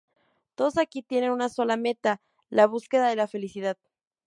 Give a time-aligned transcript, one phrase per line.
[0.55, 3.77] Todos aquí tienen una sola meta: la búsqueda de la felicidad.